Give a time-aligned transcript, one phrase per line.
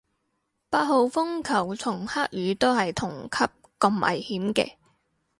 [0.71, 3.37] 八號風球同黑雨都係同級
[3.77, 4.73] 咁危險嘅